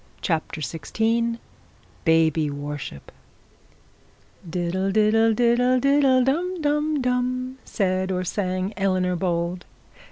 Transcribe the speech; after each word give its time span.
CHAPTER 0.23 0.61
XVI 0.61 1.37
BABY 2.05 2.49
WORSHIP 2.49 3.11
'Diddle, 4.49 4.89
diddle, 4.89 5.35
diddle, 5.35 5.79
diddle, 5.79 6.23
dum, 6.23 6.59
dum, 6.59 7.01
dum,' 7.03 7.57
said, 7.63 8.11
or 8.11 8.23
sung 8.23 8.73
Eleanor 8.77 9.15
Bold. 9.15 9.63